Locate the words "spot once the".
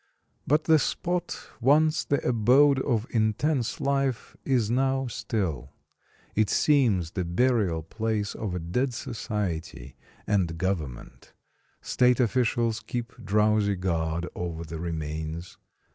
0.79-2.27